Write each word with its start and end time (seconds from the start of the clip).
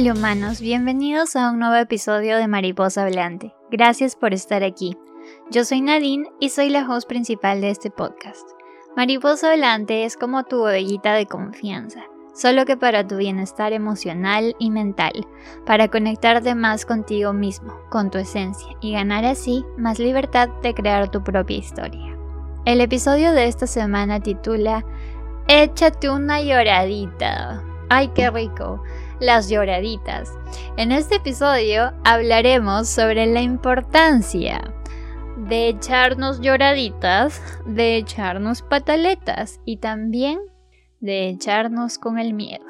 Hola 0.00 0.14
humanos, 0.14 0.62
bienvenidos 0.62 1.36
a 1.36 1.50
un 1.50 1.58
nuevo 1.58 1.74
episodio 1.74 2.38
de 2.38 2.48
Mariposa 2.48 3.04
Hablante. 3.04 3.52
Gracias 3.70 4.16
por 4.16 4.32
estar 4.32 4.64
aquí. 4.64 4.96
Yo 5.50 5.62
soy 5.62 5.82
Nadine 5.82 6.26
y 6.40 6.48
soy 6.48 6.70
la 6.70 6.88
host 6.88 7.06
principal 7.06 7.60
de 7.60 7.68
este 7.68 7.90
podcast. 7.90 8.48
Mariposa 8.96 9.52
Hablante 9.52 10.04
es 10.04 10.16
como 10.16 10.44
tu 10.44 10.60
bodeguita 10.60 11.12
de 11.12 11.26
confianza, 11.26 12.00
solo 12.34 12.64
que 12.64 12.78
para 12.78 13.06
tu 13.06 13.18
bienestar 13.18 13.74
emocional 13.74 14.56
y 14.58 14.70
mental, 14.70 15.12
para 15.66 15.88
conectarte 15.88 16.54
más 16.54 16.86
contigo 16.86 17.34
mismo, 17.34 17.74
con 17.90 18.10
tu 18.10 18.16
esencia 18.16 18.74
y 18.80 18.92
ganar 18.92 19.26
así 19.26 19.66
más 19.76 19.98
libertad 19.98 20.48
de 20.62 20.72
crear 20.72 21.10
tu 21.10 21.22
propia 21.22 21.58
historia. 21.58 22.16
El 22.64 22.80
episodio 22.80 23.32
de 23.32 23.48
esta 23.48 23.66
semana 23.66 24.18
titula 24.18 24.82
Échate 25.46 26.08
una 26.08 26.40
lloradita. 26.40 27.62
¡Ay, 27.90 28.08
qué 28.14 28.30
rico! 28.30 28.82
Las 29.20 29.50
lloraditas. 29.50 30.32
En 30.78 30.92
este 30.92 31.16
episodio 31.16 31.92
hablaremos 32.04 32.88
sobre 32.88 33.26
la 33.26 33.42
importancia 33.42 34.72
de 35.36 35.68
echarnos 35.68 36.40
lloraditas, 36.40 37.42
de 37.66 37.98
echarnos 37.98 38.62
pataletas 38.62 39.60
y 39.66 39.76
también 39.76 40.40
de 41.00 41.28
echarnos 41.28 41.98
con 41.98 42.18
el 42.18 42.32
miedo. 42.32 42.64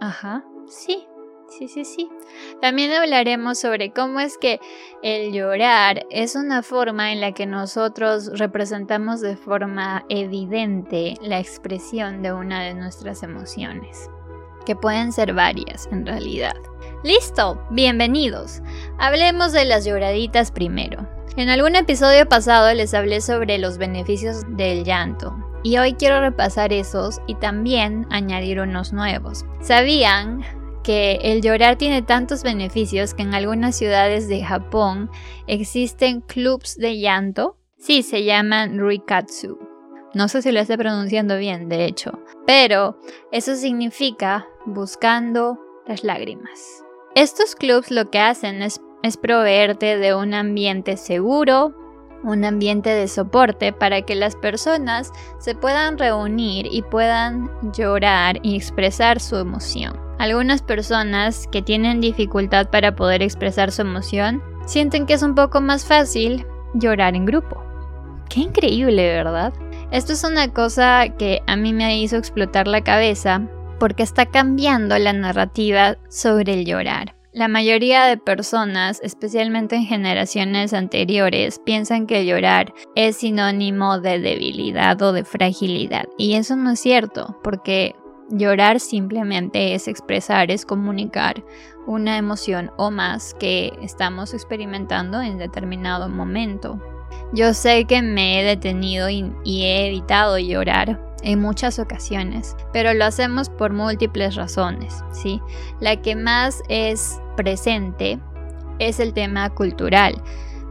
Ajá, 0.00 0.42
sí, 0.68 1.06
sí, 1.50 1.68
sí, 1.68 1.84
sí. 1.84 2.08
También 2.62 2.90
hablaremos 2.92 3.58
sobre 3.58 3.92
cómo 3.92 4.20
es 4.20 4.38
que 4.38 4.60
el 5.02 5.34
llorar 5.34 6.06
es 6.08 6.34
una 6.34 6.62
forma 6.62 7.12
en 7.12 7.20
la 7.20 7.32
que 7.32 7.44
nosotros 7.44 8.38
representamos 8.38 9.20
de 9.20 9.36
forma 9.36 10.06
evidente 10.08 11.18
la 11.20 11.40
expresión 11.40 12.22
de 12.22 12.32
una 12.32 12.62
de 12.62 12.72
nuestras 12.72 13.22
emociones 13.22 14.08
que 14.64 14.76
pueden 14.76 15.12
ser 15.12 15.32
varias 15.34 15.88
en 15.92 16.06
realidad. 16.06 16.56
Listo, 17.02 17.62
bienvenidos. 17.70 18.62
Hablemos 18.98 19.52
de 19.52 19.64
las 19.64 19.84
lloraditas 19.84 20.50
primero. 20.50 21.06
En 21.36 21.48
algún 21.48 21.74
episodio 21.76 22.28
pasado 22.28 22.72
les 22.74 22.94
hablé 22.94 23.20
sobre 23.20 23.58
los 23.58 23.76
beneficios 23.76 24.42
del 24.48 24.84
llanto 24.84 25.36
y 25.64 25.78
hoy 25.78 25.94
quiero 25.94 26.20
repasar 26.20 26.72
esos 26.72 27.20
y 27.26 27.34
también 27.34 28.06
añadir 28.10 28.60
unos 28.60 28.92
nuevos. 28.92 29.44
¿Sabían 29.60 30.44
que 30.84 31.18
el 31.22 31.42
llorar 31.42 31.76
tiene 31.76 32.02
tantos 32.02 32.42
beneficios 32.42 33.14
que 33.14 33.22
en 33.22 33.34
algunas 33.34 33.74
ciudades 33.74 34.28
de 34.28 34.44
Japón 34.44 35.10
existen 35.46 36.20
clubs 36.20 36.76
de 36.76 36.98
llanto? 36.98 37.56
Sí, 37.78 38.02
se 38.02 38.24
llaman 38.24 38.78
Ruikatsu. 38.78 39.73
No 40.14 40.28
sé 40.28 40.42
si 40.42 40.52
lo 40.52 40.60
estoy 40.60 40.76
pronunciando 40.76 41.36
bien, 41.36 41.68
de 41.68 41.86
hecho, 41.86 42.20
pero 42.46 42.96
eso 43.32 43.56
significa 43.56 44.46
buscando 44.64 45.58
las 45.86 46.04
lágrimas. 46.04 46.84
Estos 47.16 47.56
clubs 47.56 47.90
lo 47.90 48.10
que 48.10 48.20
hacen 48.20 48.62
es, 48.62 48.80
es 49.02 49.16
proveerte 49.16 49.98
de 49.98 50.14
un 50.14 50.32
ambiente 50.32 50.96
seguro, 50.96 51.74
un 52.22 52.44
ambiente 52.44 52.90
de 52.90 53.08
soporte 53.08 53.72
para 53.72 54.02
que 54.02 54.14
las 54.14 54.36
personas 54.36 55.12
se 55.38 55.56
puedan 55.56 55.98
reunir 55.98 56.68
y 56.70 56.82
puedan 56.82 57.50
llorar 57.72 58.38
y 58.42 58.56
expresar 58.56 59.20
su 59.20 59.36
emoción. 59.36 59.98
Algunas 60.18 60.62
personas 60.62 61.48
que 61.50 61.60
tienen 61.60 62.00
dificultad 62.00 62.70
para 62.70 62.94
poder 62.94 63.20
expresar 63.20 63.72
su 63.72 63.82
emoción 63.82 64.42
sienten 64.64 65.06
que 65.06 65.14
es 65.14 65.22
un 65.22 65.34
poco 65.34 65.60
más 65.60 65.84
fácil 65.84 66.46
llorar 66.74 67.16
en 67.16 67.26
grupo. 67.26 67.62
Qué 68.28 68.40
increíble, 68.40 69.12
¿verdad? 69.12 69.52
Esto 69.94 70.12
es 70.12 70.24
una 70.24 70.52
cosa 70.52 71.08
que 71.16 71.40
a 71.46 71.54
mí 71.54 71.72
me 71.72 72.00
hizo 72.00 72.16
explotar 72.16 72.66
la 72.66 72.82
cabeza 72.82 73.48
porque 73.78 74.02
está 74.02 74.26
cambiando 74.26 74.98
la 74.98 75.12
narrativa 75.12 75.96
sobre 76.08 76.54
el 76.54 76.64
llorar. 76.64 77.14
La 77.32 77.46
mayoría 77.46 78.06
de 78.06 78.16
personas, 78.16 78.98
especialmente 79.04 79.76
en 79.76 79.84
generaciones 79.84 80.72
anteriores, 80.72 81.60
piensan 81.64 82.08
que 82.08 82.26
llorar 82.26 82.74
es 82.96 83.18
sinónimo 83.18 84.00
de 84.00 84.18
debilidad 84.18 85.00
o 85.00 85.12
de 85.12 85.22
fragilidad. 85.22 86.06
Y 86.18 86.34
eso 86.34 86.56
no 86.56 86.72
es 86.72 86.80
cierto, 86.80 87.38
porque 87.44 87.94
llorar 88.30 88.80
simplemente 88.80 89.74
es 89.74 89.86
expresar, 89.86 90.50
es 90.50 90.66
comunicar 90.66 91.44
una 91.86 92.18
emoción 92.18 92.72
o 92.78 92.90
más 92.90 93.32
que 93.34 93.70
estamos 93.80 94.34
experimentando 94.34 95.22
en 95.22 95.38
determinado 95.38 96.08
momento. 96.08 96.80
Yo 97.32 97.54
sé 97.54 97.84
que 97.84 98.00
me 98.02 98.40
he 98.40 98.44
detenido 98.44 99.08
y, 99.08 99.32
he 99.44 99.88
evitado 99.88 100.38
llorar 100.38 101.00
en 101.22 101.40
muchas 101.40 101.78
ocasiones, 101.78 102.54
pero 102.72 102.94
lo 102.94 103.04
hacemos 103.04 103.48
por 103.48 103.72
múltiples 103.72 104.36
razones, 104.36 105.02
¿sí? 105.10 105.40
La 105.80 106.00
que 106.00 106.16
más 106.16 106.62
es 106.68 107.20
presente 107.36 108.20
es 108.78 109.00
el 109.00 109.14
tema 109.14 109.50
cultural. 109.50 110.14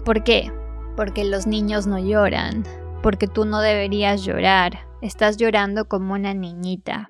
¿Por 0.06 0.24
qué? 0.24 0.52
Porque 0.96 1.24
los 1.24 1.48
niños 1.48 1.88
no 1.88 1.98
lloran, 1.98 2.64
porque 3.02 3.28
tú 3.28 3.46
no 3.46 3.60
deberías 3.60 4.24
llorar, 4.24 4.88
estás 5.02 5.38
llorando 5.38 5.86
como 5.86 6.14
una 6.14 6.34
niñita, 6.34 7.10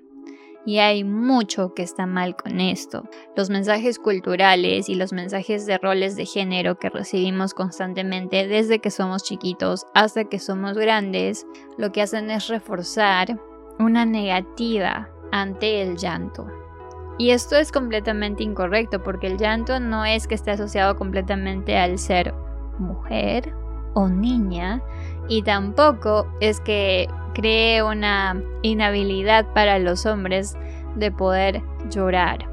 y 0.65 0.79
hay 0.79 1.03
mucho 1.03 1.73
que 1.73 1.83
está 1.83 2.05
mal 2.05 2.35
con 2.35 2.59
esto. 2.59 3.03
Los 3.35 3.49
mensajes 3.49 3.99
culturales 3.99 4.89
y 4.89 4.95
los 4.95 5.13
mensajes 5.13 5.65
de 5.65 5.77
roles 5.77 6.15
de 6.15 6.25
género 6.25 6.77
que 6.77 6.89
recibimos 6.89 7.53
constantemente 7.53 8.47
desde 8.47 8.79
que 8.79 8.91
somos 8.91 9.23
chiquitos 9.23 9.85
hasta 9.93 10.25
que 10.25 10.39
somos 10.39 10.77
grandes, 10.77 11.45
lo 11.77 11.91
que 11.91 12.01
hacen 12.01 12.31
es 12.31 12.47
reforzar 12.47 13.39
una 13.79 14.05
negativa 14.05 15.09
ante 15.31 15.81
el 15.81 15.97
llanto. 15.97 16.47
Y 17.17 17.29
esto 17.31 17.57
es 17.57 17.71
completamente 17.71 18.43
incorrecto 18.43 19.03
porque 19.03 19.27
el 19.27 19.37
llanto 19.37 19.79
no 19.79 20.05
es 20.05 20.27
que 20.27 20.35
esté 20.35 20.51
asociado 20.51 20.95
completamente 20.95 21.77
al 21.77 21.99
ser 21.99 22.33
mujer 22.79 23.53
o 23.93 24.07
niña 24.07 24.81
y 25.27 25.43
tampoco 25.43 26.27
es 26.39 26.59
que 26.59 27.07
cree 27.33 27.83
una 27.83 28.41
inhabilidad 28.61 29.45
para 29.53 29.79
los 29.79 30.05
hombres 30.05 30.55
de 30.95 31.11
poder 31.11 31.61
llorar. 31.89 32.47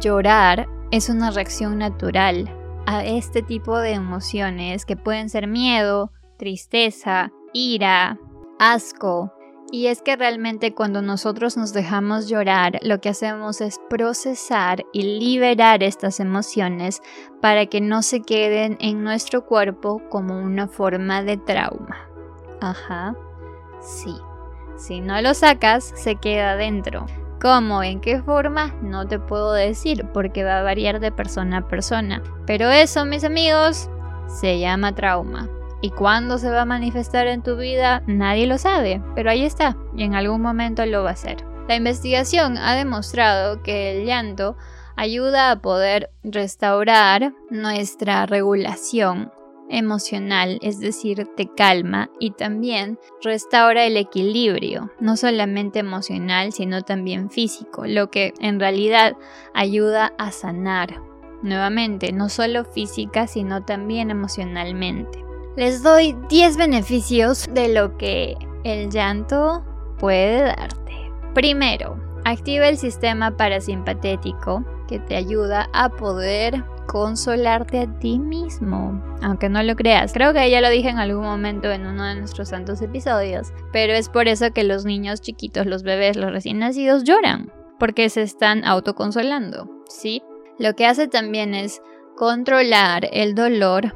Llorar 0.00 0.68
es 0.90 1.08
una 1.08 1.30
reacción 1.30 1.78
natural 1.78 2.48
a 2.86 3.04
este 3.04 3.42
tipo 3.42 3.78
de 3.78 3.92
emociones 3.92 4.84
que 4.84 4.96
pueden 4.96 5.28
ser 5.28 5.46
miedo, 5.46 6.12
tristeza, 6.38 7.32
ira, 7.52 8.18
asco. 8.58 9.32
Y 9.72 9.88
es 9.88 10.00
que 10.00 10.14
realmente 10.14 10.74
cuando 10.74 11.02
nosotros 11.02 11.56
nos 11.56 11.72
dejamos 11.72 12.28
llorar, 12.28 12.78
lo 12.82 13.00
que 13.00 13.08
hacemos 13.08 13.60
es 13.60 13.80
procesar 13.90 14.84
y 14.92 15.02
liberar 15.18 15.82
estas 15.82 16.20
emociones 16.20 17.02
para 17.42 17.66
que 17.66 17.80
no 17.80 18.02
se 18.02 18.22
queden 18.22 18.76
en 18.80 19.02
nuestro 19.02 19.44
cuerpo 19.44 20.00
como 20.08 20.38
una 20.38 20.68
forma 20.68 21.24
de 21.24 21.36
trauma. 21.36 22.08
Ajá. 22.60 23.16
Sí. 23.86 24.14
Si 24.76 25.00
no 25.00 25.22
lo 25.22 25.32
sacas, 25.32 25.92
se 25.94 26.16
queda 26.16 26.56
dentro. 26.56 27.06
¿Cómo? 27.40 27.82
¿En 27.82 28.00
qué 28.00 28.20
forma? 28.20 28.74
No 28.82 29.06
te 29.06 29.18
puedo 29.18 29.52
decir 29.52 30.06
porque 30.12 30.42
va 30.42 30.58
a 30.58 30.62
variar 30.62 31.00
de 31.00 31.12
persona 31.12 31.58
a 31.58 31.68
persona. 31.68 32.22
Pero 32.46 32.68
eso, 32.70 33.04
mis 33.04 33.24
amigos, 33.24 33.88
se 34.26 34.58
llama 34.58 34.94
trauma. 34.94 35.48
¿Y 35.80 35.90
cuándo 35.90 36.38
se 36.38 36.50
va 36.50 36.62
a 36.62 36.66
manifestar 36.66 37.28
en 37.28 37.42
tu 37.42 37.56
vida? 37.56 38.02
Nadie 38.06 38.46
lo 38.46 38.58
sabe, 38.58 39.00
pero 39.14 39.30
ahí 39.30 39.44
está, 39.44 39.76
y 39.94 40.02
en 40.02 40.14
algún 40.14 40.40
momento 40.40 40.84
lo 40.84 41.04
va 41.04 41.10
a 41.10 41.12
hacer. 41.12 41.44
La 41.68 41.76
investigación 41.76 42.58
ha 42.58 42.74
demostrado 42.74 43.62
que 43.62 43.98
el 43.98 44.06
llanto 44.06 44.56
ayuda 44.96 45.50
a 45.50 45.60
poder 45.60 46.10
restaurar 46.24 47.34
nuestra 47.50 48.24
regulación 48.26 49.30
emocional, 49.68 50.58
es 50.62 50.80
decir, 50.80 51.28
te 51.36 51.48
calma 51.48 52.10
y 52.18 52.32
también 52.32 52.98
restaura 53.22 53.84
el 53.84 53.96
equilibrio, 53.96 54.90
no 55.00 55.16
solamente 55.16 55.78
emocional, 55.78 56.52
sino 56.52 56.82
también 56.82 57.30
físico, 57.30 57.86
lo 57.86 58.10
que 58.10 58.32
en 58.40 58.60
realidad 58.60 59.16
ayuda 59.54 60.12
a 60.18 60.30
sanar. 60.32 61.02
Nuevamente, 61.42 62.12
no 62.12 62.28
solo 62.28 62.64
física, 62.64 63.26
sino 63.26 63.64
también 63.64 64.10
emocionalmente. 64.10 65.22
Les 65.56 65.82
doy 65.82 66.16
10 66.28 66.56
beneficios 66.56 67.48
de 67.52 67.68
lo 67.68 67.96
que 67.96 68.36
el 68.64 68.90
llanto 68.90 69.64
puede 69.98 70.40
darte. 70.40 70.92
Primero, 71.34 72.05
activa 72.26 72.68
el 72.68 72.76
sistema 72.76 73.36
parasimpatético 73.36 74.64
que 74.88 74.98
te 74.98 75.14
ayuda 75.14 75.68
a 75.72 75.88
poder 75.88 76.64
consolarte 76.88 77.80
a 77.80 77.98
ti 78.00 78.18
mismo, 78.18 79.00
aunque 79.22 79.48
no 79.48 79.62
lo 79.62 79.76
creas. 79.76 80.12
Creo 80.12 80.32
que 80.32 80.50
ya 80.50 80.60
lo 80.60 80.68
dije 80.68 80.88
en 80.88 80.98
algún 80.98 81.22
momento 81.22 81.70
en 81.70 81.86
uno 81.86 82.04
de 82.04 82.16
nuestros 82.16 82.48
santos 82.48 82.82
episodios, 82.82 83.52
pero 83.72 83.92
es 83.92 84.08
por 84.08 84.26
eso 84.26 84.50
que 84.52 84.64
los 84.64 84.84
niños 84.84 85.20
chiquitos, 85.20 85.66
los 85.66 85.84
bebés, 85.84 86.16
los 86.16 86.32
recién 86.32 86.58
nacidos 86.58 87.04
lloran, 87.04 87.52
porque 87.78 88.10
se 88.10 88.22
están 88.22 88.64
autoconsolando, 88.64 89.68
¿sí? 89.88 90.22
Lo 90.58 90.74
que 90.74 90.86
hace 90.86 91.06
también 91.06 91.54
es 91.54 91.80
controlar 92.16 93.08
el 93.12 93.36
dolor 93.36 93.94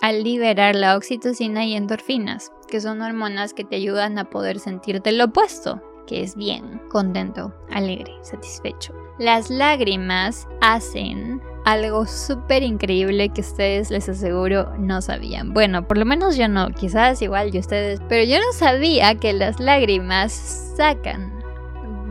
al 0.00 0.24
liberar 0.24 0.74
la 0.74 0.96
oxitocina 0.96 1.64
y 1.64 1.74
endorfinas, 1.74 2.50
que 2.68 2.80
son 2.80 3.02
hormonas 3.02 3.54
que 3.54 3.64
te 3.64 3.76
ayudan 3.76 4.18
a 4.18 4.30
poder 4.30 4.58
sentirte 4.58 5.12
lo 5.12 5.26
opuesto, 5.26 5.80
que 6.08 6.22
es 6.22 6.34
bien, 6.34 6.80
contento, 6.90 7.54
alegre, 7.70 8.12
satisfecho. 8.22 8.94
Las 9.18 9.50
lágrimas 9.50 10.48
hacen 10.62 11.42
algo 11.64 12.06
súper 12.06 12.62
increíble 12.62 13.28
que 13.28 13.42
ustedes 13.42 13.90
les 13.90 14.08
aseguro 14.08 14.72
no 14.78 15.02
sabían. 15.02 15.52
Bueno, 15.52 15.86
por 15.86 15.98
lo 15.98 16.06
menos 16.06 16.36
yo 16.36 16.48
no, 16.48 16.70
quizás 16.70 17.20
igual 17.20 17.52
yo 17.52 17.60
ustedes, 17.60 18.00
pero 18.08 18.24
yo 18.24 18.38
no 18.38 18.52
sabía 18.54 19.14
que 19.16 19.34
las 19.34 19.60
lágrimas 19.60 20.32
sacan, 20.76 21.30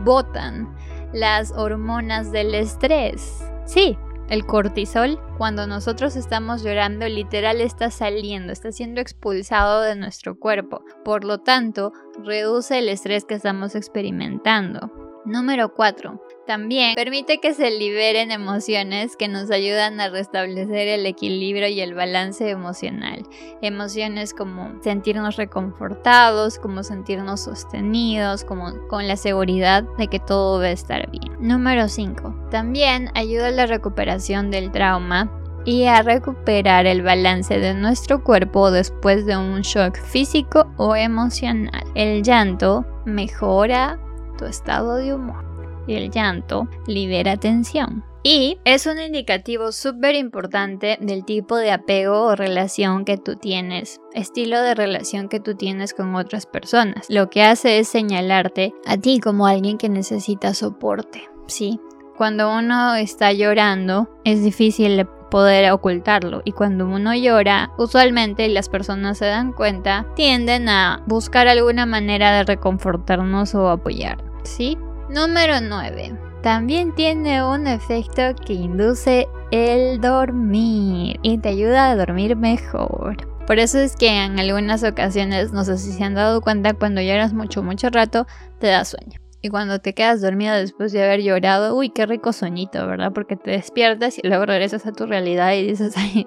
botan 0.04 0.72
las 1.12 1.50
hormonas 1.50 2.30
del 2.30 2.54
estrés. 2.54 3.42
Sí, 3.64 3.98
el 4.28 4.44
cortisol, 4.44 5.18
cuando 5.38 5.66
nosotros 5.66 6.14
estamos 6.14 6.62
llorando, 6.62 7.08
literal 7.08 7.62
está 7.62 7.90
saliendo, 7.90 8.52
está 8.52 8.70
siendo 8.72 9.00
expulsado 9.00 9.80
de 9.80 9.96
nuestro 9.96 10.38
cuerpo. 10.38 10.84
Por 11.02 11.24
lo 11.24 11.38
tanto, 11.38 11.92
reduce 12.24 12.78
el 12.78 12.88
estrés 12.88 13.24
que 13.24 13.34
estamos 13.34 13.74
experimentando. 13.74 14.90
Número 15.24 15.74
4. 15.74 16.22
También 16.46 16.94
permite 16.94 17.38
que 17.38 17.52
se 17.52 17.70
liberen 17.70 18.30
emociones 18.30 19.14
que 19.16 19.28
nos 19.28 19.50
ayudan 19.50 20.00
a 20.00 20.08
restablecer 20.08 20.88
el 20.88 21.04
equilibrio 21.04 21.68
y 21.68 21.82
el 21.82 21.92
balance 21.92 22.48
emocional. 22.48 23.26
Emociones 23.60 24.32
como 24.32 24.82
sentirnos 24.82 25.36
reconfortados, 25.36 26.58
como 26.58 26.82
sentirnos 26.82 27.40
sostenidos, 27.40 28.44
como 28.44 28.88
con 28.88 29.06
la 29.06 29.16
seguridad 29.16 29.82
de 29.98 30.08
que 30.08 30.20
todo 30.20 30.60
va 30.60 30.70
estar 30.70 31.10
bien. 31.10 31.36
Número 31.38 31.88
5. 31.88 32.48
También 32.50 33.10
ayuda 33.14 33.48
a 33.48 33.50
la 33.50 33.66
recuperación 33.66 34.50
del 34.50 34.72
trauma 34.72 35.37
y 35.64 35.84
a 35.84 36.02
recuperar 36.02 36.86
el 36.86 37.02
balance 37.02 37.58
de 37.58 37.74
nuestro 37.74 38.22
cuerpo 38.22 38.70
después 38.70 39.26
de 39.26 39.36
un 39.36 39.60
shock 39.62 39.98
físico 39.98 40.66
o 40.76 40.96
emocional. 40.96 41.84
El 41.94 42.22
llanto 42.22 42.86
mejora 43.04 43.98
tu 44.36 44.44
estado 44.46 44.96
de 44.96 45.14
humor 45.14 45.44
y 45.86 45.94
el 45.94 46.10
llanto 46.10 46.68
libera 46.86 47.36
tensión. 47.36 48.04
Y 48.22 48.58
es 48.64 48.86
un 48.86 49.00
indicativo 49.00 49.72
súper 49.72 50.14
importante 50.14 50.98
del 51.00 51.24
tipo 51.24 51.56
de 51.56 51.70
apego 51.70 52.24
o 52.24 52.36
relación 52.36 53.04
que 53.04 53.16
tú 53.16 53.36
tienes, 53.36 54.00
estilo 54.12 54.60
de 54.60 54.74
relación 54.74 55.28
que 55.28 55.40
tú 55.40 55.54
tienes 55.54 55.94
con 55.94 56.14
otras 56.14 56.44
personas. 56.44 57.06
Lo 57.08 57.30
que 57.30 57.42
hace 57.42 57.78
es 57.78 57.88
señalarte 57.88 58.74
a 58.86 58.96
ti 58.96 59.20
como 59.20 59.46
alguien 59.46 59.78
que 59.78 59.88
necesita 59.88 60.52
soporte, 60.52 61.28
¿sí? 61.46 61.80
Cuando 62.16 62.52
uno 62.52 62.96
está 62.96 63.32
llorando 63.32 64.10
es 64.24 64.42
difícil 64.42 65.06
poder 65.30 65.70
ocultarlo 65.70 66.42
y 66.44 66.52
cuando 66.52 66.86
uno 66.86 67.14
llora, 67.14 67.70
usualmente 67.78 68.48
las 68.48 68.68
personas 68.68 69.18
se 69.18 69.26
dan 69.26 69.52
cuenta, 69.52 70.06
tienden 70.14 70.68
a 70.68 71.02
buscar 71.06 71.48
alguna 71.48 71.86
manera 71.86 72.32
de 72.32 72.44
reconfortarnos 72.44 73.54
o 73.54 73.68
apoyar, 73.68 74.18
¿sí? 74.42 74.78
Número 75.10 75.60
9. 75.60 76.18
También 76.42 76.94
tiene 76.94 77.42
un 77.42 77.66
efecto 77.66 78.22
que 78.46 78.52
induce 78.52 79.28
el 79.50 80.00
dormir 80.00 81.18
y 81.22 81.38
te 81.38 81.48
ayuda 81.48 81.90
a 81.90 81.96
dormir 81.96 82.36
mejor. 82.36 83.16
Por 83.46 83.58
eso 83.58 83.78
es 83.78 83.96
que 83.96 84.08
en 84.08 84.38
algunas 84.38 84.84
ocasiones, 84.84 85.52
no 85.52 85.64
sé 85.64 85.78
si 85.78 85.92
se 85.92 86.04
han 86.04 86.14
dado 86.14 86.42
cuenta, 86.42 86.74
cuando 86.74 87.00
lloras 87.00 87.32
mucho, 87.32 87.62
mucho 87.62 87.88
rato, 87.88 88.26
te 88.58 88.66
da 88.66 88.84
sueño. 88.84 89.18
Y 89.40 89.50
cuando 89.50 89.78
te 89.78 89.94
quedas 89.94 90.20
dormido 90.20 90.54
después 90.54 90.92
de 90.92 91.02
haber 91.02 91.22
llorado, 91.22 91.76
uy, 91.76 91.90
qué 91.90 92.06
rico 92.06 92.32
sueñito, 92.32 92.86
¿verdad? 92.86 93.12
Porque 93.12 93.36
te 93.36 93.52
despiertas 93.52 94.18
y 94.18 94.26
luego 94.26 94.46
regresas 94.46 94.84
a 94.86 94.92
tu 94.92 95.06
realidad 95.06 95.52
y 95.54 95.66
dices, 95.66 95.94
ay, 95.96 96.26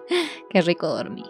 qué 0.49 0.61
rico 0.61 0.87
dormir. 0.87 1.25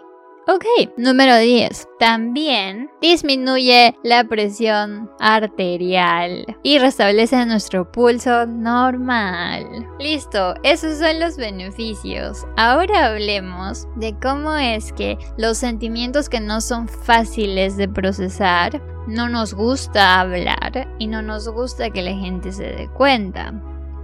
Ok, 0.48 0.64
número 0.96 1.38
10. 1.38 1.86
También 2.00 2.90
disminuye 3.00 3.96
la 4.02 4.24
presión 4.24 5.08
arterial 5.20 6.44
y 6.64 6.78
restablece 6.80 7.46
nuestro 7.46 7.90
pulso 7.90 8.44
normal. 8.46 9.64
Listo, 10.00 10.54
esos 10.64 10.98
son 10.98 11.20
los 11.20 11.36
beneficios. 11.36 12.44
Ahora 12.56 13.06
hablemos 13.06 13.86
de 13.94 14.16
cómo 14.20 14.56
es 14.56 14.92
que 14.92 15.16
los 15.38 15.58
sentimientos 15.58 16.28
que 16.28 16.40
no 16.40 16.60
son 16.60 16.88
fáciles 16.88 17.76
de 17.76 17.88
procesar, 17.88 18.82
no 19.06 19.28
nos 19.28 19.54
gusta 19.54 20.20
hablar 20.20 20.88
y 20.98 21.06
no 21.06 21.22
nos 21.22 21.48
gusta 21.48 21.90
que 21.90 22.02
la 22.02 22.14
gente 22.14 22.52
se 22.52 22.64
dé 22.64 22.88
cuenta. 22.88 23.52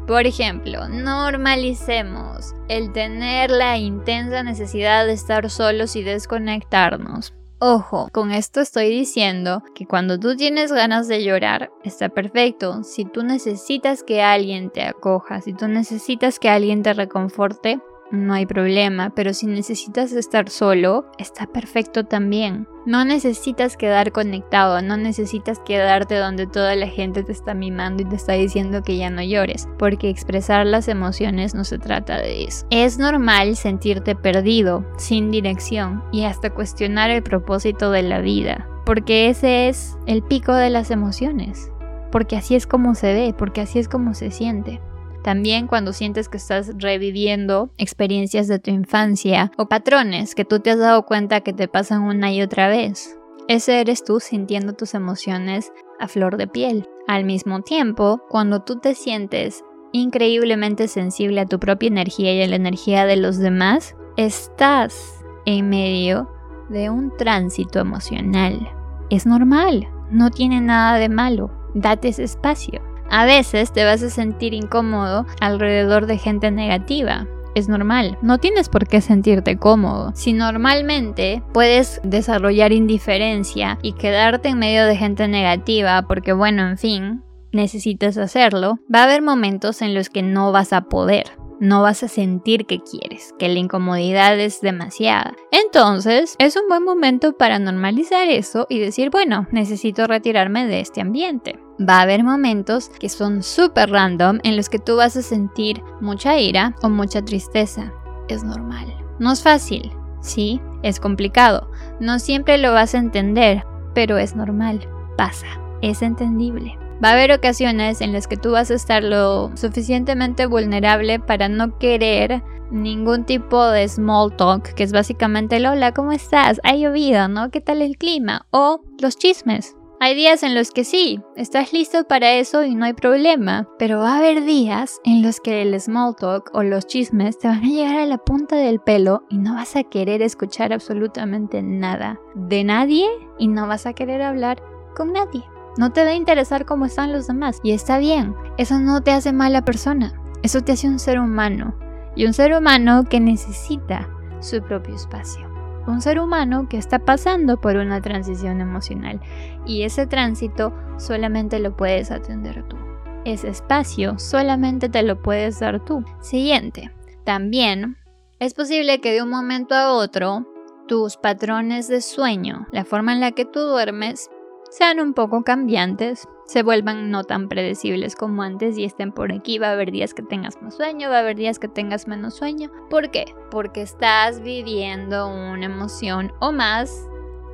Por 0.06 0.26
ejemplo, 0.26 0.88
normalicemos 0.88 2.54
el 2.68 2.92
tener 2.92 3.50
la 3.50 3.76
intensa 3.76 4.42
necesidad 4.42 5.04
de 5.06 5.12
estar 5.12 5.50
solos 5.50 5.96
y 5.96 6.02
desconectarnos. 6.02 7.34
Ojo, 7.60 8.08
con 8.12 8.30
esto 8.30 8.60
estoy 8.60 8.88
diciendo 8.88 9.64
que 9.74 9.84
cuando 9.84 10.18
tú 10.18 10.36
tienes 10.36 10.72
ganas 10.72 11.08
de 11.08 11.24
llorar, 11.24 11.72
está 11.82 12.08
perfecto. 12.08 12.84
Si 12.84 13.04
tú 13.04 13.24
necesitas 13.24 14.04
que 14.04 14.22
alguien 14.22 14.70
te 14.70 14.82
acoja, 14.82 15.40
si 15.40 15.52
tú 15.52 15.66
necesitas 15.66 16.38
que 16.38 16.48
alguien 16.48 16.84
te 16.84 16.94
reconforte, 16.94 17.80
no 18.10 18.32
hay 18.34 18.46
problema, 18.46 19.10
pero 19.10 19.34
si 19.34 19.46
necesitas 19.46 20.12
estar 20.12 20.48
solo, 20.48 21.06
está 21.18 21.46
perfecto 21.46 22.04
también. 22.04 22.66
No 22.86 23.04
necesitas 23.04 23.76
quedar 23.76 24.12
conectado, 24.12 24.80
no 24.80 24.96
necesitas 24.96 25.58
quedarte 25.58 26.16
donde 26.16 26.46
toda 26.46 26.74
la 26.74 26.88
gente 26.88 27.22
te 27.22 27.32
está 27.32 27.52
mimando 27.52 28.02
y 28.02 28.06
te 28.06 28.16
está 28.16 28.32
diciendo 28.32 28.82
que 28.82 28.96
ya 28.96 29.10
no 29.10 29.22
llores, 29.22 29.68
porque 29.78 30.08
expresar 30.08 30.64
las 30.64 30.88
emociones 30.88 31.54
no 31.54 31.64
se 31.64 31.78
trata 31.78 32.18
de 32.18 32.44
eso. 32.44 32.66
Es 32.70 32.98
normal 32.98 33.56
sentirte 33.56 34.14
perdido, 34.14 34.86
sin 34.96 35.30
dirección 35.30 36.02
y 36.10 36.24
hasta 36.24 36.50
cuestionar 36.50 37.10
el 37.10 37.22
propósito 37.22 37.90
de 37.90 38.02
la 38.02 38.20
vida, 38.20 38.66
porque 38.86 39.28
ese 39.28 39.68
es 39.68 39.98
el 40.06 40.22
pico 40.22 40.54
de 40.54 40.70
las 40.70 40.90
emociones, 40.90 41.70
porque 42.10 42.36
así 42.36 42.54
es 42.54 42.66
como 42.66 42.94
se 42.94 43.12
ve, 43.12 43.34
porque 43.36 43.60
así 43.60 43.78
es 43.78 43.88
como 43.88 44.14
se 44.14 44.30
siente. 44.30 44.80
También 45.22 45.66
cuando 45.66 45.92
sientes 45.92 46.28
que 46.28 46.36
estás 46.36 46.72
reviviendo 46.78 47.70
experiencias 47.76 48.48
de 48.48 48.58
tu 48.58 48.70
infancia 48.70 49.50
o 49.56 49.66
patrones 49.66 50.34
que 50.34 50.44
tú 50.44 50.60
te 50.60 50.70
has 50.70 50.78
dado 50.78 51.04
cuenta 51.04 51.40
que 51.40 51.52
te 51.52 51.68
pasan 51.68 52.02
una 52.02 52.32
y 52.32 52.42
otra 52.42 52.68
vez. 52.68 53.18
Ese 53.48 53.80
eres 53.80 54.04
tú 54.04 54.20
sintiendo 54.20 54.74
tus 54.74 54.94
emociones 54.94 55.72
a 55.98 56.08
flor 56.08 56.36
de 56.36 56.46
piel. 56.46 56.86
Al 57.06 57.24
mismo 57.24 57.62
tiempo, 57.62 58.20
cuando 58.28 58.60
tú 58.60 58.78
te 58.78 58.94
sientes 58.94 59.64
increíblemente 59.92 60.86
sensible 60.86 61.40
a 61.40 61.46
tu 61.46 61.58
propia 61.58 61.88
energía 61.88 62.34
y 62.34 62.42
a 62.42 62.46
la 62.46 62.56
energía 62.56 63.06
de 63.06 63.16
los 63.16 63.38
demás, 63.38 63.96
estás 64.16 65.24
en 65.46 65.70
medio 65.70 66.30
de 66.68 66.90
un 66.90 67.16
tránsito 67.16 67.78
emocional. 67.78 68.68
Es 69.10 69.24
normal, 69.24 69.88
no 70.10 70.30
tiene 70.30 70.60
nada 70.60 70.98
de 70.98 71.08
malo, 71.08 71.50
date 71.74 72.08
ese 72.08 72.24
espacio. 72.24 72.82
A 73.10 73.24
veces 73.24 73.72
te 73.72 73.84
vas 73.84 74.02
a 74.02 74.10
sentir 74.10 74.54
incómodo 74.54 75.26
alrededor 75.40 76.06
de 76.06 76.18
gente 76.18 76.50
negativa. 76.50 77.26
Es 77.54 77.68
normal, 77.68 78.18
no 78.22 78.38
tienes 78.38 78.68
por 78.68 78.86
qué 78.86 79.00
sentirte 79.00 79.56
cómodo. 79.56 80.12
Si 80.14 80.32
normalmente 80.32 81.42
puedes 81.52 82.00
desarrollar 82.04 82.72
indiferencia 82.72 83.78
y 83.82 83.92
quedarte 83.92 84.50
en 84.50 84.58
medio 84.58 84.84
de 84.84 84.96
gente 84.96 85.26
negativa 85.26 86.02
porque 86.02 86.32
bueno, 86.32 86.68
en 86.68 86.78
fin, 86.78 87.22
necesitas 87.52 88.16
hacerlo, 88.18 88.78
va 88.94 89.00
a 89.00 89.04
haber 89.04 89.22
momentos 89.22 89.82
en 89.82 89.94
los 89.94 90.10
que 90.10 90.22
no 90.22 90.52
vas 90.52 90.72
a 90.72 90.82
poder 90.82 91.38
no 91.60 91.82
vas 91.82 92.02
a 92.02 92.08
sentir 92.08 92.66
que 92.66 92.80
quieres, 92.80 93.34
que 93.38 93.48
la 93.48 93.58
incomodidad 93.58 94.38
es 94.38 94.60
demasiada. 94.60 95.34
Entonces, 95.50 96.36
es 96.38 96.56
un 96.56 96.68
buen 96.68 96.84
momento 96.84 97.36
para 97.36 97.58
normalizar 97.58 98.28
eso 98.28 98.66
y 98.68 98.78
decir, 98.78 99.10
bueno, 99.10 99.46
necesito 99.50 100.06
retirarme 100.06 100.66
de 100.66 100.80
este 100.80 101.00
ambiente. 101.00 101.58
Va 101.80 101.98
a 101.98 102.02
haber 102.02 102.24
momentos 102.24 102.88
que 102.88 103.08
son 103.08 103.44
súper 103.44 103.90
random 103.90 104.40
en 104.42 104.56
los 104.56 104.68
que 104.68 104.80
tú 104.80 104.96
vas 104.96 105.16
a 105.16 105.22
sentir 105.22 105.80
mucha 106.00 106.36
ira 106.36 106.74
o 106.82 106.88
mucha 106.88 107.24
tristeza. 107.24 107.92
Es 108.28 108.42
normal. 108.42 108.92
No 109.20 109.32
es 109.32 109.42
fácil, 109.42 109.92
sí, 110.20 110.60
es 110.82 110.98
complicado. 110.98 111.70
No 112.00 112.18
siempre 112.18 112.58
lo 112.58 112.72
vas 112.72 112.94
a 112.94 112.98
entender, 112.98 113.64
pero 113.94 114.18
es 114.18 114.34
normal. 114.34 114.88
Pasa, 115.16 115.46
es 115.80 116.02
entendible. 116.02 116.76
Va 117.02 117.10
a 117.10 117.12
haber 117.12 117.30
ocasiones 117.30 118.00
en 118.00 118.12
las 118.12 118.26
que 118.26 118.36
tú 118.36 118.52
vas 118.52 118.72
a 118.72 118.74
estar 118.74 119.04
lo 119.04 119.52
suficientemente 119.56 120.46
vulnerable 120.46 121.20
para 121.20 121.48
no 121.48 121.78
querer 121.78 122.42
ningún 122.72 123.24
tipo 123.24 123.64
de 123.66 123.88
small 123.88 124.34
talk, 124.34 124.74
que 124.74 124.82
es 124.82 124.92
básicamente 124.92 125.56
el 125.56 125.66
hola, 125.66 125.92
¿cómo 125.92 126.10
estás? 126.10 126.60
¿Ha 126.64 126.74
llovido, 126.74 127.28
no? 127.28 127.50
¿Qué 127.50 127.60
tal 127.60 127.82
el 127.82 127.96
clima? 127.96 128.46
O 128.50 128.82
los 129.00 129.16
chismes. 129.16 129.77
Hay 130.00 130.14
días 130.14 130.44
en 130.44 130.54
los 130.54 130.70
que 130.70 130.84
sí, 130.84 131.20
estás 131.34 131.72
listo 131.72 132.04
para 132.04 132.34
eso 132.34 132.62
y 132.62 132.76
no 132.76 132.84
hay 132.84 132.92
problema, 132.92 133.66
pero 133.80 133.98
va 133.98 134.14
a 134.14 134.18
haber 134.18 134.44
días 134.44 135.00
en 135.04 135.22
los 135.22 135.40
que 135.40 135.60
el 135.60 135.78
small 135.80 136.14
talk 136.14 136.50
o 136.52 136.62
los 136.62 136.86
chismes 136.86 137.36
te 137.36 137.48
van 137.48 137.64
a 137.64 137.68
llegar 137.68 137.96
a 137.96 138.06
la 138.06 138.18
punta 138.18 138.54
del 138.54 138.78
pelo 138.78 139.24
y 139.28 139.38
no 139.38 139.54
vas 139.54 139.74
a 139.74 139.82
querer 139.82 140.22
escuchar 140.22 140.72
absolutamente 140.72 141.62
nada 141.62 142.20
de 142.36 142.62
nadie 142.62 143.08
y 143.38 143.48
no 143.48 143.66
vas 143.66 143.86
a 143.86 143.92
querer 143.92 144.22
hablar 144.22 144.62
con 144.94 145.12
nadie. 145.12 145.42
No 145.78 145.90
te 145.90 146.04
va 146.04 146.10
a 146.10 146.14
interesar 146.14 146.64
cómo 146.64 146.86
están 146.86 147.12
los 147.12 147.26
demás. 147.26 147.58
Y 147.64 147.72
está 147.72 147.98
bien, 147.98 148.36
eso 148.56 148.78
no 148.78 149.00
te 149.00 149.10
hace 149.10 149.32
mala 149.32 149.64
persona. 149.64 150.12
Eso 150.44 150.60
te 150.60 150.72
hace 150.72 150.88
un 150.88 151.00
ser 151.00 151.18
humano. 151.18 151.74
Y 152.14 152.24
un 152.26 152.34
ser 152.34 152.52
humano 152.52 153.04
que 153.04 153.18
necesita 153.18 154.08
su 154.40 154.62
propio 154.62 154.94
espacio. 154.94 155.47
Un 155.88 156.00
ser 156.00 156.20
humano 156.20 156.68
que 156.68 156.76
está 156.76 156.98
pasando 156.98 157.60
por 157.60 157.76
una 157.76 158.00
transición 158.00 158.60
emocional 158.60 159.20
y 159.66 159.82
ese 159.82 160.06
tránsito 160.06 160.72
solamente 160.98 161.58
lo 161.58 161.76
puedes 161.76 162.10
atender 162.10 162.62
tú. 162.68 162.76
Ese 163.24 163.48
espacio 163.48 164.18
solamente 164.18 164.88
te 164.88 165.02
lo 165.02 165.20
puedes 165.20 165.60
dar 165.60 165.84
tú. 165.84 166.04
Siguiente. 166.20 166.92
También 167.24 167.96
es 168.38 168.54
posible 168.54 169.00
que 169.00 169.12
de 169.12 169.22
un 169.22 169.30
momento 169.30 169.74
a 169.74 169.92
otro 169.92 170.46
tus 170.86 171.16
patrones 171.16 171.88
de 171.88 172.00
sueño, 172.00 172.66
la 172.70 172.84
forma 172.84 173.12
en 173.12 173.20
la 173.20 173.32
que 173.32 173.44
tú 173.44 173.60
duermes, 173.60 174.30
sean 174.70 175.00
un 175.00 175.12
poco 175.12 175.42
cambiantes, 175.42 176.26
se 176.48 176.62
vuelvan 176.62 177.10
no 177.10 177.24
tan 177.24 177.48
predecibles 177.48 178.16
como 178.16 178.42
antes 178.42 178.78
y 178.78 178.84
estén 178.84 179.12
por 179.12 179.32
aquí. 179.32 179.58
Va 179.58 179.68
a 179.68 179.72
haber 179.72 179.92
días 179.92 180.14
que 180.14 180.22
tengas 180.22 180.60
más 180.62 180.76
sueño, 180.76 181.10
va 181.10 181.16
a 181.16 181.20
haber 181.20 181.36
días 181.36 181.58
que 181.58 181.68
tengas 181.68 182.08
menos 182.08 182.36
sueño. 182.36 182.70
¿Por 182.88 183.10
qué? 183.10 183.26
Porque 183.50 183.82
estás 183.82 184.40
viviendo 184.40 185.28
una 185.28 185.66
emoción 185.66 186.32
o 186.40 186.50
más 186.50 187.06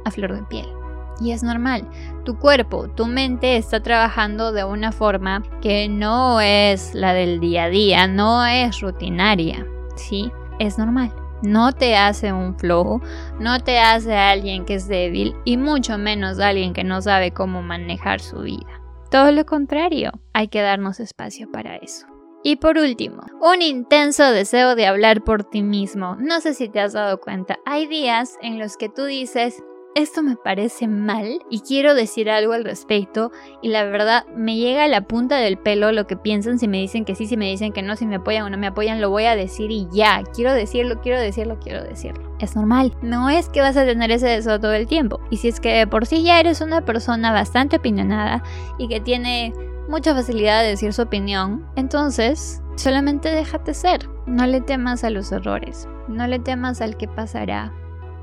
a 0.05 0.13
flor 0.13 0.37
de 0.37 0.45
piel. 0.45 0.69
Y 1.21 1.33
es 1.33 1.43
normal, 1.43 1.89
tu 2.25 2.39
cuerpo, 2.39 2.89
tu 2.89 3.07
mente 3.07 3.57
está 3.57 3.81
trabajando 3.81 4.53
de 4.53 4.63
una 4.63 4.93
forma 4.93 5.43
que 5.61 5.89
no 5.89 6.41
es 6.41 6.95
la 6.95 7.15
del 7.15 7.41
día 7.41 7.65
a 7.65 7.69
día, 7.69 8.07
no 8.07 8.45
es 8.47 8.81
rutinaria, 8.81 9.67
¿sí? 9.97 10.31
Es 10.61 10.79
normal 10.79 11.13
no 11.43 11.73
te 11.73 11.95
hace 11.95 12.33
un 12.33 12.59
flojo, 12.59 13.03
no 13.39 13.61
te 13.61 13.79
hace 13.79 14.17
alguien 14.17 14.65
que 14.65 14.77
es 14.77 14.89
débil 14.89 15.37
y 15.45 15.59
mucho 15.59 15.99
menos 15.99 16.39
alguien 16.39 16.73
que 16.73 16.85
no 16.85 17.03
sabe 17.03 17.33
cómo 17.33 17.61
manejar 17.61 18.21
su 18.21 18.39
vida. 18.39 18.84
Todo 19.15 19.31
lo 19.31 19.47
contrario, 19.47 20.11
hay 20.33 20.49
que 20.49 20.61
darnos 20.61 20.99
espacio 20.99 21.49
para 21.49 21.77
eso. 21.77 22.05
Y 22.43 22.57
por 22.57 22.79
último, 22.79 23.23
un 23.41 23.63
intenso 23.63 24.25
deseo 24.33 24.75
de 24.75 24.89
hablar 24.89 25.23
por 25.23 25.45
ti 25.45 25.63
mismo. 25.63 26.17
No 26.19 26.41
sé 26.41 26.53
si 26.53 26.69
te 26.69 26.81
has 26.81 26.95
dado 26.95 27.21
cuenta, 27.21 27.61
hay 27.65 27.87
días 27.87 28.37
en 28.43 28.59
los 28.59 28.77
que 28.77 28.89
tú 28.89 29.05
dices, 29.05 29.63
esto 29.95 30.23
me 30.23 30.37
parece 30.37 30.89
mal 30.89 31.39
y 31.51 31.61
quiero 31.61 31.95
decir 31.95 32.29
algo 32.29 32.53
al 32.53 32.65
respecto 32.65 33.31
y 33.63 33.69
la 33.69 33.85
verdad 33.85 34.27
me 34.35 34.57
llega 34.57 34.85
a 34.85 34.89
la 34.89 35.03
punta 35.03 35.37
del 35.37 35.57
pelo 35.57 35.93
lo 35.93 36.07
que 36.07 36.17
piensan 36.17 36.59
si 36.59 36.67
me 36.67 36.79
dicen 36.79 37.05
que 37.05 37.15
sí, 37.15 37.27
si 37.27 37.37
me 37.37 37.49
dicen 37.49 37.73
que 37.73 37.83
no, 37.83 37.95
si 37.95 38.05
me 38.05 38.17
apoyan 38.17 38.45
o 38.45 38.51
no 38.51 38.59
me 38.59 38.67
apoyan, 38.67 39.01
lo 39.01 39.11
voy 39.11 39.25
a 39.25 39.37
decir 39.37 39.71
y 39.71 39.87
ya, 39.93 40.23
quiero 40.35 40.53
decirlo, 40.53 41.01
quiero 41.01 41.21
decirlo, 41.21 41.59
quiero 41.61 41.83
decirlo. 41.83 42.35
Es 42.41 42.57
normal, 42.57 42.95
no 43.03 43.31
es 43.31 43.49
que 43.49 43.61
vas 43.61 43.77
a 43.77 43.85
tener 43.85 44.11
ese 44.11 44.27
deseo 44.27 44.59
todo 44.59 44.73
el 44.73 44.87
tiempo 44.87 45.21
y 45.31 45.37
si 45.37 45.49
es 45.49 45.61
que 45.61 45.87
por 45.87 46.07
sí 46.07 46.23
ya 46.23 46.41
eres 46.41 46.61
una 46.61 46.85
persona 46.85 47.33
bastante 47.33 47.77
opinionada 47.77 48.43
y 48.79 48.89
que 48.89 49.01
tiene 49.01 49.53
mucha 49.89 50.15
facilidad 50.15 50.63
de 50.63 50.71
decir 50.71 50.93
su 50.93 51.03
opinión, 51.03 51.67
entonces 51.77 52.63
solamente 52.77 53.31
déjate 53.31 53.75
ser, 53.75 54.09
no 54.27 54.47
le 54.47 54.61
temas 54.61 55.05
a 55.05 55.11
los 55.11 55.31
errores, 55.31 55.89
no 56.09 56.27
le 56.27 56.41
temas 56.41 56.81
al 56.81 56.97
que 56.97 57.07
pasará, 57.07 57.73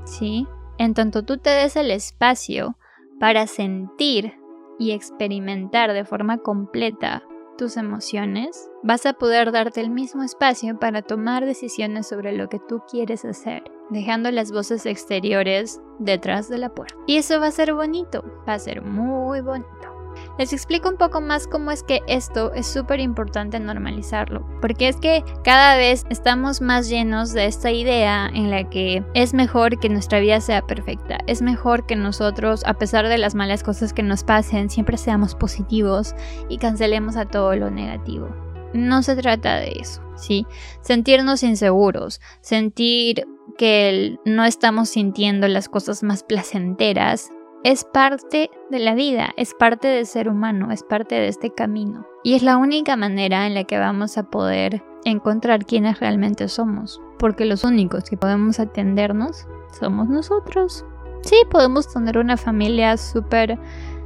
¿sí? 0.04 0.46
En 0.82 0.94
tanto 0.94 1.22
tú 1.22 1.38
te 1.38 1.50
des 1.50 1.76
el 1.76 1.92
espacio 1.92 2.76
para 3.20 3.46
sentir 3.46 4.34
y 4.80 4.90
experimentar 4.90 5.92
de 5.92 6.04
forma 6.04 6.38
completa 6.38 7.22
tus 7.56 7.76
emociones, 7.76 8.68
vas 8.82 9.06
a 9.06 9.12
poder 9.12 9.52
darte 9.52 9.80
el 9.80 9.90
mismo 9.90 10.24
espacio 10.24 10.76
para 10.80 11.02
tomar 11.02 11.46
decisiones 11.46 12.08
sobre 12.08 12.32
lo 12.32 12.48
que 12.48 12.58
tú 12.58 12.82
quieres 12.90 13.24
hacer, 13.24 13.62
dejando 13.90 14.32
las 14.32 14.50
voces 14.50 14.84
exteriores 14.84 15.80
detrás 16.00 16.48
de 16.48 16.58
la 16.58 16.74
puerta. 16.74 16.96
Y 17.06 17.18
eso 17.18 17.38
va 17.38 17.46
a 17.46 17.52
ser 17.52 17.74
bonito, 17.74 18.24
va 18.48 18.54
a 18.54 18.58
ser 18.58 18.82
muy 18.82 19.40
bonito. 19.40 19.91
Les 20.38 20.52
explico 20.52 20.88
un 20.88 20.96
poco 20.96 21.20
más 21.20 21.46
cómo 21.46 21.70
es 21.70 21.82
que 21.82 22.00
esto 22.06 22.52
es 22.52 22.66
súper 22.66 23.00
importante 23.00 23.58
normalizarlo, 23.60 24.46
porque 24.60 24.88
es 24.88 24.96
que 24.96 25.24
cada 25.44 25.76
vez 25.76 26.04
estamos 26.10 26.60
más 26.60 26.88
llenos 26.88 27.32
de 27.32 27.46
esta 27.46 27.70
idea 27.70 28.30
en 28.32 28.50
la 28.50 28.68
que 28.68 29.04
es 29.14 29.34
mejor 29.34 29.78
que 29.78 29.88
nuestra 29.88 30.20
vida 30.20 30.40
sea 30.40 30.62
perfecta, 30.62 31.18
es 31.26 31.42
mejor 31.42 31.86
que 31.86 31.96
nosotros, 31.96 32.62
a 32.66 32.74
pesar 32.74 33.08
de 33.08 33.18
las 33.18 33.34
malas 33.34 33.62
cosas 33.62 33.92
que 33.92 34.02
nos 34.02 34.24
pasen, 34.24 34.70
siempre 34.70 34.96
seamos 34.96 35.34
positivos 35.34 36.14
y 36.48 36.58
cancelemos 36.58 37.16
a 37.16 37.26
todo 37.26 37.54
lo 37.56 37.70
negativo. 37.70 38.28
No 38.72 39.02
se 39.02 39.16
trata 39.16 39.56
de 39.56 39.72
eso, 39.80 40.02
¿sí? 40.16 40.46
Sentirnos 40.80 41.42
inseguros, 41.42 42.20
sentir 42.40 43.26
que 43.58 44.16
no 44.24 44.44
estamos 44.44 44.88
sintiendo 44.88 45.46
las 45.46 45.68
cosas 45.68 46.02
más 46.02 46.22
placenteras, 46.22 47.30
es 47.64 47.84
parte 47.84 48.50
de 48.70 48.78
la 48.80 48.94
vida, 48.94 49.32
es 49.36 49.54
parte 49.54 49.86
del 49.86 50.06
ser 50.06 50.28
humano, 50.28 50.72
es 50.72 50.82
parte 50.82 51.14
de 51.14 51.28
este 51.28 51.50
camino. 51.50 52.06
Y 52.24 52.34
es 52.34 52.42
la 52.42 52.56
única 52.56 52.96
manera 52.96 53.46
en 53.46 53.54
la 53.54 53.64
que 53.64 53.78
vamos 53.78 54.18
a 54.18 54.24
poder 54.24 54.82
encontrar 55.04 55.64
quiénes 55.64 56.00
realmente 56.00 56.48
somos, 56.48 57.00
porque 57.18 57.44
los 57.44 57.62
únicos 57.62 58.04
que 58.04 58.16
podemos 58.16 58.58
atendernos 58.58 59.46
somos 59.78 60.08
nosotros. 60.08 60.84
Sí, 61.22 61.36
podemos 61.50 61.92
tener 61.92 62.18
una 62.18 62.36
familia 62.36 62.96
súper 62.96 63.58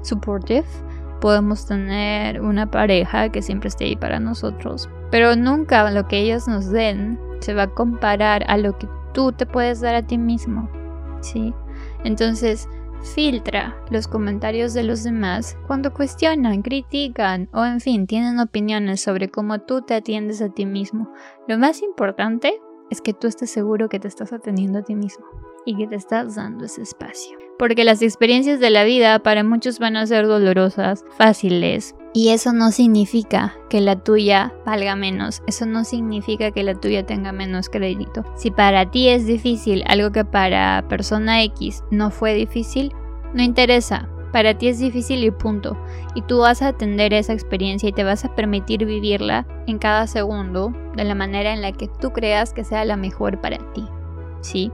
supportive, 0.03 0.67
podemos 1.21 1.67
tener 1.67 2.43
una 2.43 2.71
pareja 2.71 3.31
que 3.31 3.41
siempre 3.41 3.69
esté 3.69 3.87
ahí 3.87 3.97
para 3.97 4.21
nosotros, 4.21 4.91
pero 5.11 5.35
nunca 5.35 5.91
lo 5.91 6.07
que 6.09 6.19
ellos 6.19 6.47
nos 6.47 6.71
den 6.71 7.19
se 7.41 7.55
va 7.55 7.65
a 7.65 7.75
comparar 7.75 8.45
a 8.49 8.59
lo 8.59 8.77
que 8.77 8.87
tú 9.15 9.33
te 9.33 9.47
puedes 9.47 9.81
dar 9.81 9.95
a 9.95 10.03
ti 10.03 10.19
mismo. 10.19 10.69
¿Sí? 11.21 11.55
Entonces, 12.05 12.69
Filtra 13.03 13.77
los 13.91 14.09
comentarios 14.09 14.75
de 14.75 14.83
los 14.83 15.05
demás 15.05 15.57
cuando 15.67 15.93
cuestionan, 15.93 16.63
critican 16.63 17.49
o 17.53 17.65
en 17.65 17.81
fin 17.81 18.07
tienen 18.07 18.41
opiniones 18.41 19.01
sobre 19.01 19.31
cómo 19.31 19.61
tú 19.61 19.83
te 19.83 19.95
atiendes 19.95 20.43
a 20.43 20.49
ti 20.49 20.67
mismo. 20.67 21.13
Lo 21.47 21.59
más 21.59 21.83
importante 21.83 22.61
es 22.91 23.01
que 23.01 23.15
tú 23.15 23.27
estés 23.27 23.51
seguro 23.51 23.89
que 23.89 24.01
te 24.01 24.09
estás 24.09 24.33
atendiendo 24.33 24.81
a 24.81 24.83
ti 24.83 24.95
mismo 24.95 25.25
y 25.67 25.77
que 25.77 25.87
te 25.87 25.97
estás 25.97 26.37
dando 26.37 26.65
ese 26.65 26.81
espacio. 26.81 27.37
Porque 27.59 27.85
las 27.85 28.01
experiencias 28.01 28.61
de 28.61 28.71
la 28.71 28.85
vida 28.85 29.19
para 29.19 29.45
muchos 29.45 29.79
van 29.79 29.97
a 29.97 30.07
ser 30.07 30.27
dolorosas, 30.27 31.05
fáciles, 31.19 31.95
y 32.15 32.31
eso 32.31 32.55
no 32.55 32.71
significa 32.71 33.55
que 33.69 33.83
la 33.83 33.97
tuya 33.97 34.55
valga 34.65 34.97
menos, 34.97 35.43
eso 35.47 35.67
no 35.67 35.85
significa 35.85 36.51
que 36.51 36.63
la 36.63 36.75
tuya 36.75 37.05
tenga 37.05 37.33
menos 37.33 37.69
crédito. 37.69 38.25
Si 38.37 38.51
para 38.51 38.91
ti 38.91 39.09
es 39.09 39.27
difícil 39.27 39.85
algo 39.87 40.13
que 40.13 40.25
para 40.25 40.87
persona 40.89 41.43
X 41.43 41.85
no 41.91 42.11
fue 42.11 42.33
difícil, 42.33 42.95
no 43.35 43.43
interesa, 43.43 44.09
para 44.33 44.57
ti 44.57 44.69
es 44.69 44.79
difícil 44.79 45.25
y 45.25 45.31
punto. 45.31 45.77
Y 46.15 46.23
tú 46.23 46.39
vas 46.39 46.63
a 46.63 46.69
atender 46.69 47.15
esa 47.15 47.33
experiencia 47.33 47.89
y 47.89 47.93
te 47.93 48.05
vas 48.05 48.25
a 48.25 48.35
permitir 48.35 48.85
vivirla 48.85 49.47
en 49.67 49.79
cada 49.79 50.07
segundo 50.07 50.75
de 50.95 51.05
la 51.05 51.15
manera 51.15 51.53
en 51.53 51.63
la 51.63 51.73
que 51.73 51.89
tú 51.89 52.13
creas 52.13 52.53
que 52.53 52.65
sea 52.65 52.85
la 52.85 52.97
mejor 52.97 53.41
para 53.41 53.59
ti. 53.73 53.87
¿Sí? 54.43 54.71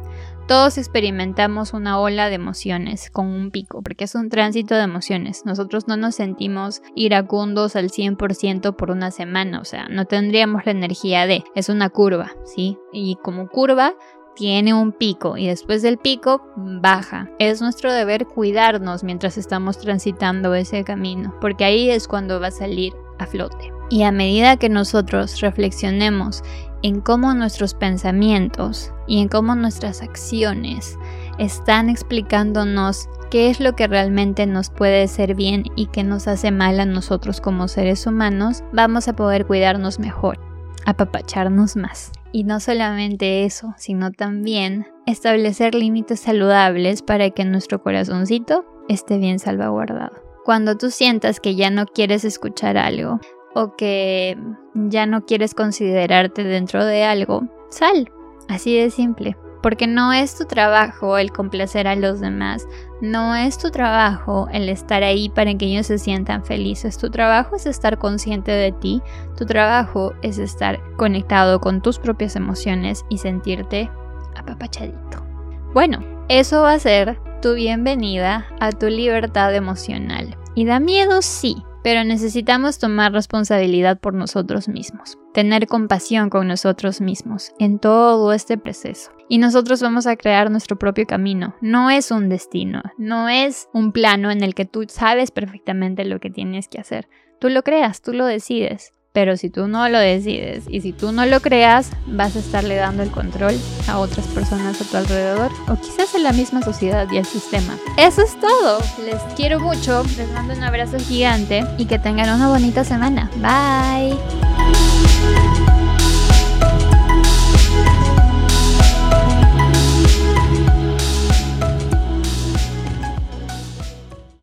Todos 0.53 0.77
experimentamos 0.77 1.73
una 1.73 1.99
ola 1.99 2.29
de 2.29 2.35
emociones 2.35 3.09
con 3.11 3.27
un 3.27 3.51
pico, 3.51 3.81
porque 3.81 4.05
es 4.05 4.15
un 4.15 4.29
tránsito 4.29 4.75
de 4.75 4.83
emociones. 4.83 5.47
Nosotros 5.47 5.89
no 5.89 5.97
nos 5.97 6.17
sentimos 6.17 6.83
iracundos 6.95 7.75
al 7.75 7.89
100% 7.89 8.77
por 8.77 8.91
una 8.91 9.11
semana, 9.11 9.61
o 9.61 9.65
sea, 9.65 9.89
no 9.89 10.05
tendríamos 10.05 10.67
la 10.67 10.73
energía 10.73 11.27
de, 11.27 11.43
es 11.55 11.71
una 11.71 11.89
curva, 11.89 12.33
¿sí? 12.45 12.77
Y 12.93 13.17
como 13.23 13.49
curva 13.49 13.95
tiene 14.37 14.75
un 14.75 14.93
pico 14.93 15.39
y 15.39 15.47
después 15.47 15.81
del 15.81 15.97
pico 15.97 16.43
baja. 16.55 17.31
Es 17.39 17.63
nuestro 17.63 17.91
deber 17.91 18.27
cuidarnos 18.27 19.05
mientras 19.05 19.39
estamos 19.39 19.79
transitando 19.79 20.55
ese 20.55 20.85
camino, 20.85 21.35
porque 21.41 21.65
ahí 21.65 21.89
es 21.89 22.07
cuando 22.07 22.41
va 22.41 22.49
a 22.49 22.51
salir 22.51 22.93
a 23.19 23.27
flote. 23.27 23.73
Y 23.89 24.03
a 24.03 24.13
medida 24.13 24.59
que 24.59 24.69
nosotros 24.69 25.41
reflexionemos 25.41 26.43
en 26.83 27.01
cómo 27.01 27.35
nuestros 27.35 27.75
pensamientos 27.75 28.93
y 29.07 29.21
en 29.21 29.29
cómo 29.29 29.55
nuestras 29.55 30.03
acciones 30.03 30.99
están 31.39 31.89
explicándonos 31.89 33.09
qué 33.31 33.51
es 33.51 33.61
lo 33.61 33.75
que 33.75 33.87
realmente 33.87 34.47
nos 34.47 34.71
puede 34.71 35.09
ser 35.09 35.35
bien 35.35 35.65
y 35.77 35.87
qué 35.87 36.05
nos 36.05 36.29
hace 36.29 36.51
mal 36.51 36.79
a 36.81 36.87
nosotros 36.87 37.41
como 37.41 37.69
seres 37.69 38.07
humanos, 38.07 38.63
vamos 38.73 39.09
a 39.09 39.17
poder 39.17 39.47
cuidarnos 39.47 39.99
mejor, 39.99 40.39
apapacharnos 40.85 41.77
más. 41.77 42.13
Y 42.33 42.45
no 42.45 42.61
solamente 42.61 43.45
eso, 43.45 43.75
sino 43.77 44.11
también 44.11 44.87
establecer 45.07 45.75
límites 45.75 46.21
saludables 46.21 47.03
para 47.03 47.31
que 47.31 47.45
nuestro 47.45 47.83
corazoncito 47.83 48.65
esté 48.89 49.19
bien 49.19 49.39
salvaguardado. 49.39 50.13
Cuando 50.45 50.77
tú 50.77 50.91
sientas 50.91 51.41
que 51.41 51.55
ya 51.55 51.71
no 51.71 51.87
quieres 51.87 52.25
escuchar 52.25 52.77
algo, 52.77 53.21
o 53.55 53.77
que 53.77 54.37
ya 54.75 55.07
no 55.07 55.25
quieres 55.25 55.55
considerarte 55.55 56.45
dentro 56.45 56.85
de 56.85 57.05
algo, 57.05 57.43
sal. 57.71 58.11
Así 58.49 58.77
de 58.79 58.91
simple. 58.91 59.37
Porque 59.63 59.87
no 59.87 60.13
es 60.13 60.37
tu 60.37 60.45
trabajo 60.45 61.19
el 61.19 61.31
complacer 61.31 61.87
a 61.87 61.95
los 61.95 62.19
demás, 62.19 62.67
no 63.01 63.37
es 63.37 63.59
tu 63.59 63.71
trabajo 63.71 64.49
el 64.53 64.69
estar 64.69 65.05
ahí 65.05 65.29
para 65.29 65.55
que 65.55 65.67
ellos 65.67 65.87
se 65.87 65.99
sientan 65.99 66.45
felices, 66.45 66.99
tu 66.99 67.11
trabajo 67.11 67.55
es 67.55 67.67
estar 67.67 67.97
consciente 67.99 68.51
de 68.51 68.73
ti, 68.73 69.01
tu 69.37 69.47
trabajo 69.47 70.15
es 70.23 70.39
estar 70.39 70.81
conectado 70.97 71.61
con 71.61 71.81
tus 71.81 72.01
propias 72.01 72.35
emociones 72.35 73.05
y 73.09 73.19
sentirte 73.19 73.89
apapachadito. 74.35 75.25
Bueno, 75.73 76.01
eso 76.29 76.63
va 76.63 76.73
a 76.73 76.79
ser 76.81 77.21
tu 77.41 77.55
bienvenida 77.55 78.47
a 78.59 78.73
tu 78.73 78.87
libertad 78.87 79.55
emocional. 79.55 80.37
¿Y 80.57 80.65
da 80.65 80.81
miedo? 80.81 81.23
Sí, 81.23 81.63
pero 81.83 82.05
necesitamos 82.05 82.79
tomar 82.79 83.13
responsabilidad 83.13 83.99
por 83.99 84.15
nosotros 84.15 84.69
mismos, 84.69 85.19
tener 85.35 85.67
compasión 85.67 86.31
con 86.31 86.49
nosotros 86.49 87.01
mismos 87.01 87.53
en 87.59 87.79
todo 87.79 88.33
este 88.33 88.57
proceso. 88.59 89.11
Y 89.29 89.39
nosotros 89.39 89.83
vamos 89.83 90.07
a 90.07 90.17
crear 90.17 90.51
nuestro 90.51 90.79
propio 90.79 91.07
camino. 91.07 91.55
No 91.61 91.91
es 91.91 92.11
un 92.11 92.29
destino, 92.29 92.83
no 92.99 93.29
es 93.29 93.69
un 93.73 93.93
plano 93.93 94.31
en 94.31 94.43
el 94.43 94.55
que 94.55 94.65
tú 94.65 94.85
sabes 94.89 95.31
perfectamente 95.31 96.05
lo 96.05 96.21
que 96.21 96.31
tienes 96.31 96.69
que 96.69 96.79
hacer. 96.79 97.09
Tú 97.41 97.49
lo 97.49 97.63
creas, 97.63 98.03
tú 98.03 98.13
lo 98.13 98.27
decides. 98.27 98.93
Pero 99.13 99.37
si 99.37 99.51
tú 99.51 99.69
no 99.69 99.89
lo 99.89 99.99
decides 99.99 100.65
y 100.69 100.81
si 100.81 100.93
tú 100.93 101.13
no 101.13 101.27
lo 101.27 101.41
creas, 101.41 101.91
vas 102.07 102.35
a 102.35 102.39
estarle 102.39 102.77
dando 102.77 103.03
el 103.03 103.11
control 103.11 103.55
a 103.87 103.99
otras 103.99 104.27
personas 104.29 104.81
a 104.81 104.85
tu 104.85 104.97
alrededor 104.97 105.51
o 105.69 105.77
quizás 105.77 106.15
en 106.15 106.23
la 106.23 106.33
misma 106.33 106.63
sociedad 106.63 107.07
y 107.11 107.19
el 107.19 107.27
sistema. 107.27 107.77
Eso 107.99 108.23
es 108.23 108.39
todo. 108.41 108.79
Les 109.05 109.21
quiero 109.37 109.61
mucho, 109.61 110.03
les 110.17 110.31
mando 110.33 110.55
un 110.55 110.63
abrazo 110.63 110.99
gigante 110.99 111.63
y 111.77 111.85
que 111.85 111.99
tengan 111.99 112.35
una 112.35 112.49
bonita 112.49 112.85
semana. 112.85 113.31
Bye. 113.37 114.19